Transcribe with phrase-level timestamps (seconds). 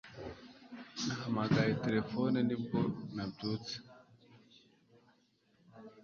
[1.05, 2.79] Nahamagaye terefone ni bwo
[3.15, 3.75] nabyutse